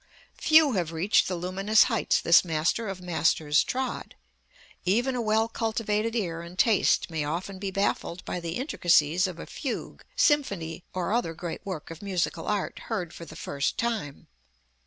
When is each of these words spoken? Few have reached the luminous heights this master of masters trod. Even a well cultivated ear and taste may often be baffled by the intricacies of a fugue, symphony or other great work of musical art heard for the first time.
Few 0.39 0.71
have 0.71 0.91
reached 0.91 1.27
the 1.27 1.35
luminous 1.35 1.83
heights 1.83 2.19
this 2.19 2.43
master 2.43 2.87
of 2.87 3.01
masters 3.03 3.63
trod. 3.63 4.15
Even 4.83 5.15
a 5.15 5.21
well 5.21 5.47
cultivated 5.47 6.15
ear 6.15 6.41
and 6.41 6.57
taste 6.57 7.11
may 7.11 7.23
often 7.23 7.59
be 7.59 7.69
baffled 7.69 8.25
by 8.25 8.39
the 8.39 8.53
intricacies 8.57 9.27
of 9.27 9.37
a 9.37 9.45
fugue, 9.45 10.03
symphony 10.15 10.83
or 10.91 11.13
other 11.13 11.35
great 11.35 11.63
work 11.63 11.91
of 11.91 12.01
musical 12.01 12.47
art 12.47 12.79
heard 12.85 13.13
for 13.13 13.25
the 13.25 13.35
first 13.35 13.77
time. 13.77 14.25